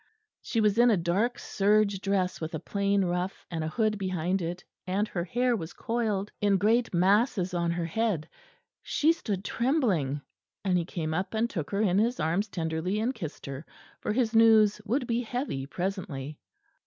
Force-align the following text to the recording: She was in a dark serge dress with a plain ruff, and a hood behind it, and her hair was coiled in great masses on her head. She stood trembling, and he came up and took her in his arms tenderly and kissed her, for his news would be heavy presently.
She 0.41 0.61
was 0.61 0.79
in 0.79 0.89
a 0.89 0.97
dark 0.97 1.37
serge 1.37 1.99
dress 2.01 2.41
with 2.41 2.55
a 2.55 2.59
plain 2.59 3.05
ruff, 3.05 3.45
and 3.51 3.63
a 3.63 3.67
hood 3.67 3.99
behind 3.99 4.41
it, 4.41 4.63
and 4.87 5.07
her 5.09 5.23
hair 5.25 5.55
was 5.55 5.73
coiled 5.73 6.31
in 6.41 6.57
great 6.57 6.91
masses 6.91 7.53
on 7.53 7.69
her 7.69 7.85
head. 7.85 8.27
She 8.81 9.13
stood 9.13 9.45
trembling, 9.45 10.21
and 10.65 10.75
he 10.75 10.85
came 10.85 11.13
up 11.13 11.35
and 11.35 11.47
took 11.47 11.69
her 11.69 11.81
in 11.81 11.99
his 11.99 12.19
arms 12.19 12.47
tenderly 12.49 12.99
and 12.99 13.13
kissed 13.13 13.45
her, 13.45 13.63
for 13.99 14.11
his 14.11 14.33
news 14.35 14.81
would 14.85 15.05
be 15.05 15.21
heavy 15.21 15.67
presently. 15.67 16.39